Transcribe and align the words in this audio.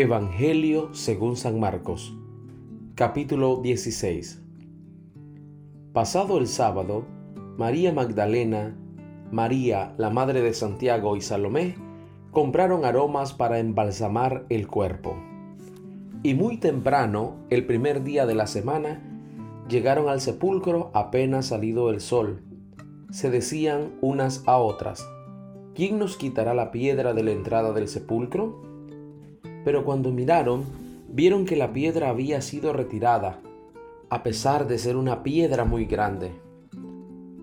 Evangelio 0.00 0.90
según 0.94 1.34
San 1.34 1.58
Marcos, 1.58 2.16
capítulo 2.94 3.56
16. 3.56 4.40
Pasado 5.92 6.38
el 6.38 6.46
sábado, 6.46 7.04
María 7.56 7.92
Magdalena, 7.92 8.78
María, 9.32 9.96
la 9.98 10.10
madre 10.10 10.40
de 10.40 10.54
Santiago 10.54 11.16
y 11.16 11.20
Salomé 11.20 11.74
compraron 12.30 12.84
aromas 12.84 13.32
para 13.32 13.58
embalsamar 13.58 14.46
el 14.50 14.68
cuerpo. 14.68 15.16
Y 16.22 16.34
muy 16.34 16.58
temprano, 16.58 17.34
el 17.50 17.66
primer 17.66 18.04
día 18.04 18.24
de 18.24 18.36
la 18.36 18.46
semana, 18.46 19.02
llegaron 19.68 20.08
al 20.08 20.20
sepulcro 20.20 20.92
apenas 20.94 21.46
salido 21.46 21.90
el 21.90 22.00
sol. 22.00 22.44
Se 23.10 23.30
decían 23.30 23.94
unas 24.00 24.44
a 24.46 24.58
otras, 24.58 25.04
¿quién 25.74 25.98
nos 25.98 26.16
quitará 26.16 26.54
la 26.54 26.70
piedra 26.70 27.14
de 27.14 27.24
la 27.24 27.32
entrada 27.32 27.72
del 27.72 27.88
sepulcro? 27.88 28.68
Pero 29.68 29.84
cuando 29.84 30.10
miraron, 30.10 30.64
vieron 31.10 31.44
que 31.44 31.54
la 31.54 31.74
piedra 31.74 32.08
había 32.08 32.40
sido 32.40 32.72
retirada, 32.72 33.38
a 34.08 34.22
pesar 34.22 34.66
de 34.66 34.78
ser 34.78 34.96
una 34.96 35.22
piedra 35.22 35.66
muy 35.66 35.84
grande. 35.84 36.32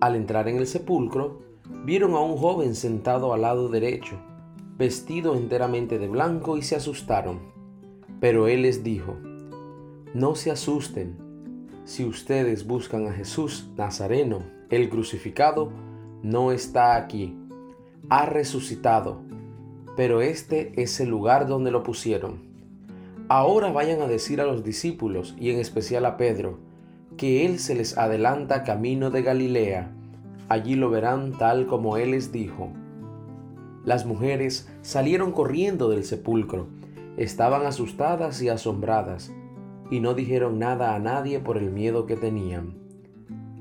Al 0.00 0.16
entrar 0.16 0.48
en 0.48 0.56
el 0.56 0.66
sepulcro, 0.66 1.42
vieron 1.84 2.14
a 2.14 2.18
un 2.18 2.36
joven 2.36 2.74
sentado 2.74 3.32
al 3.32 3.42
lado 3.42 3.68
derecho, 3.68 4.16
vestido 4.76 5.36
enteramente 5.36 6.00
de 6.00 6.08
blanco 6.08 6.56
y 6.56 6.62
se 6.62 6.74
asustaron. 6.74 7.38
Pero 8.18 8.48
él 8.48 8.62
les 8.62 8.82
dijo, 8.82 9.14
no 10.12 10.34
se 10.34 10.50
asusten, 10.50 11.16
si 11.84 12.04
ustedes 12.04 12.66
buscan 12.66 13.06
a 13.06 13.12
Jesús 13.12 13.68
Nazareno, 13.76 14.42
el 14.68 14.88
crucificado, 14.88 15.70
no 16.24 16.50
está 16.50 16.96
aquí, 16.96 17.38
ha 18.08 18.26
resucitado 18.26 19.20
pero 19.96 20.20
este 20.20 20.72
es 20.80 21.00
el 21.00 21.08
lugar 21.08 21.48
donde 21.48 21.70
lo 21.70 21.82
pusieron. 21.82 22.44
Ahora 23.28 23.72
vayan 23.72 24.02
a 24.02 24.06
decir 24.06 24.40
a 24.40 24.44
los 24.44 24.62
discípulos, 24.62 25.34
y 25.40 25.50
en 25.50 25.58
especial 25.58 26.04
a 26.04 26.16
Pedro, 26.16 26.58
que 27.16 27.46
Él 27.46 27.58
se 27.58 27.74
les 27.74 27.98
adelanta 27.98 28.62
camino 28.62 29.10
de 29.10 29.22
Galilea. 29.22 29.90
Allí 30.48 30.76
lo 30.76 30.90
verán 30.90 31.32
tal 31.32 31.66
como 31.66 31.96
Él 31.96 32.12
les 32.12 32.30
dijo. 32.30 32.68
Las 33.84 34.06
mujeres 34.06 34.68
salieron 34.82 35.32
corriendo 35.32 35.88
del 35.88 36.04
sepulcro. 36.04 36.68
Estaban 37.16 37.66
asustadas 37.66 38.42
y 38.42 38.48
asombradas, 38.48 39.32
y 39.90 40.00
no 40.00 40.14
dijeron 40.14 40.58
nada 40.58 40.94
a 40.94 40.98
nadie 40.98 41.40
por 41.40 41.56
el 41.56 41.70
miedo 41.70 42.06
que 42.06 42.16
tenían. 42.16 42.74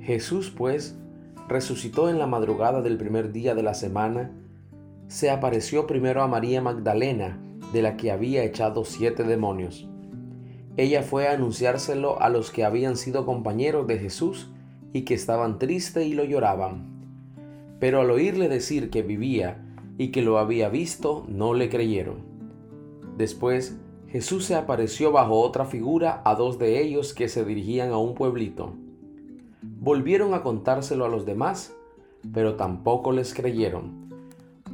Jesús, 0.01 0.51
pues, 0.55 0.97
resucitó 1.47 2.09
en 2.09 2.19
la 2.19 2.27
madrugada 2.27 2.81
del 2.81 2.97
primer 2.97 3.31
día 3.31 3.55
de 3.55 3.63
la 3.63 3.73
semana, 3.73 4.31
se 5.07 5.29
apareció 5.29 5.87
primero 5.87 6.21
a 6.21 6.27
María 6.27 6.61
Magdalena, 6.61 7.39
de 7.73 7.81
la 7.81 7.97
que 7.97 8.11
había 8.11 8.43
echado 8.43 8.85
siete 8.85 9.23
demonios. 9.23 9.87
Ella 10.77 11.03
fue 11.03 11.27
a 11.27 11.33
anunciárselo 11.33 12.21
a 12.21 12.29
los 12.29 12.51
que 12.51 12.65
habían 12.65 12.97
sido 12.97 13.25
compañeros 13.25 13.87
de 13.87 13.97
Jesús 13.97 14.51
y 14.93 15.03
que 15.03 15.13
estaban 15.13 15.57
tristes 15.59 16.05
y 16.05 16.13
lo 16.13 16.25
lloraban. 16.25 16.85
Pero 17.79 18.01
al 18.01 18.11
oírle 18.11 18.49
decir 18.49 18.89
que 18.89 19.01
vivía 19.01 19.63
y 19.97 20.09
que 20.09 20.21
lo 20.21 20.37
había 20.37 20.69
visto, 20.69 21.25
no 21.27 21.53
le 21.53 21.69
creyeron. 21.69 22.17
Después, 23.17 23.77
Jesús 24.07 24.45
se 24.45 24.55
apareció 24.55 25.11
bajo 25.11 25.39
otra 25.39 25.65
figura 25.65 26.21
a 26.25 26.35
dos 26.35 26.59
de 26.59 26.81
ellos 26.81 27.13
que 27.13 27.29
se 27.29 27.45
dirigían 27.45 27.91
a 27.91 27.97
un 27.97 28.15
pueblito. 28.15 28.73
Volvieron 29.61 30.33
a 30.33 30.41
contárselo 30.41 31.05
a 31.05 31.09
los 31.09 31.25
demás, 31.25 31.73
pero 32.33 32.55
tampoco 32.55 33.11
les 33.11 33.33
creyeron. 33.33 34.04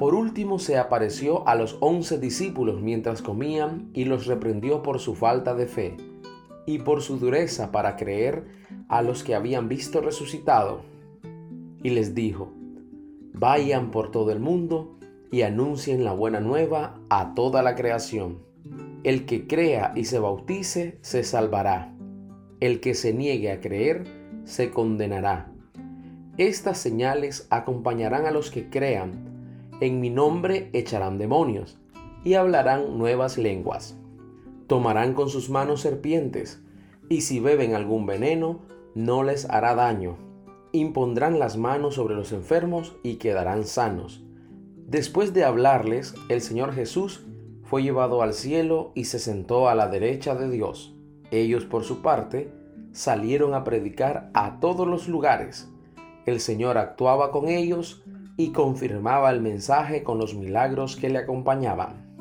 Por 0.02 0.16
último 0.16 0.58
se 0.58 0.80
apareció 0.80 1.48
a 1.48 1.53
los 1.53 1.77
once 1.80 2.17
discípulos 2.17 2.81
mientras 2.81 3.21
comían 3.21 3.92
y 3.93 4.05
los 4.05 4.26
reprendió 4.26 4.81
por 4.81 4.98
su 4.99 5.14
falta 5.14 5.53
de 5.53 5.67
fe 5.67 5.95
y 6.65 6.80
por 6.80 7.03
su 7.03 7.20
dureza 7.20 7.71
para 7.71 7.98
creer 7.98 8.45
a 8.89 9.03
los 9.03 9.23
que 9.23 9.36
habían 9.36 9.70
visto 9.70 10.02
resucitado. 10.02 10.81
Y 11.83 11.92
les 11.92 12.15
dijo, 12.15 12.52
vayan 13.33 13.92
por 13.92 14.09
todo 14.09 14.31
el 14.31 14.39
mundo 14.39 14.98
y 15.31 15.43
anuncien 15.43 16.03
la 16.03 16.14
buena 16.14 16.39
nueva 16.39 16.99
a 17.11 17.36
toda 17.36 17.61
la 17.61 17.76
creación. 17.76 18.39
El 19.03 19.27
que 19.27 19.45
crea 19.45 19.93
y 19.95 20.05
se 20.05 20.17
bautice 20.17 20.97
se 21.02 21.23
salvará. 21.23 21.93
El 22.59 22.80
que 22.80 22.95
se 22.95 23.14
niegue 23.14 23.52
a 23.52 23.59
creer 23.59 24.05
se 24.45 24.71
condenará. 24.71 25.52
Estas 26.39 26.80
señales 26.80 27.45
acompañarán 27.52 28.26
a 28.26 28.31
los 28.31 28.49
que 28.49 28.67
crean 28.67 29.30
en 29.81 29.99
mi 29.99 30.09
nombre 30.09 30.69
echarán 30.73 31.17
demonios, 31.17 31.77
y 32.23 32.36
hablarán 32.36 32.97
nuevas 32.97 33.37
lenguas. 33.37 33.97
Tomarán 34.67 35.14
con 35.14 35.27
sus 35.27 35.49
manos 35.49 35.81
serpientes, 35.81 36.64
y 37.09 37.21
si 37.21 37.39
beben 37.39 37.73
algún 37.73 38.05
veneno, 38.05 38.59
no 38.95 39.23
les 39.23 39.49
hará 39.49 39.75
daño. 39.75 40.17
Impondrán 40.71 41.39
las 41.39 41.58
manos 41.58 41.95
sobre 41.95 42.15
los 42.15 42.31
enfermos 42.31 42.95
y 43.03 43.15
quedarán 43.15 43.65
sanos. 43.65 44.23
Después 44.87 45.33
de 45.33 45.43
hablarles, 45.43 46.14
el 46.30 46.41
Señor 46.41 46.73
Jesús 46.73 47.25
fue 47.64 47.83
llevado 47.83 48.21
al 48.21 48.33
cielo 48.33 48.91
y 48.93 49.05
se 49.05 49.20
sentó 49.20 49.67
a 49.67 49.75
la 49.75 49.87
derecha 49.87 50.36
de 50.36 50.49
Dios. 50.49 50.95
Ellos, 51.31 51.65
por 51.65 51.83
su 51.83 52.02
parte, 52.02 52.53
salieron 52.91 53.53
a 53.53 53.64
predicar 53.64 54.30
a 54.33 54.59
todos 54.59 54.87
los 54.87 55.08
lugares. 55.08 55.70
El 56.25 56.39
Señor 56.39 56.77
actuaba 56.77 57.31
con 57.31 57.47
ellos 57.47 58.03
y 58.37 58.52
confirmaba 58.52 59.31
el 59.31 59.42
mensaje 59.42 60.03
con 60.03 60.17
los 60.17 60.33
milagros 60.36 60.95
que 60.95 61.09
le 61.09 61.19
acompañaban. 61.19 62.11